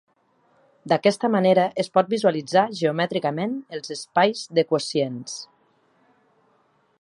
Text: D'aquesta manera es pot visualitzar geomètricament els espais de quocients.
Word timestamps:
D'aquesta 0.93 1.29
manera 1.33 1.65
es 1.83 1.91
pot 1.97 2.09
visualitzar 2.13 2.63
geomètricament 2.79 3.53
els 3.79 3.93
espais 3.97 4.43
de 4.61 4.65
quocients. 4.73 5.37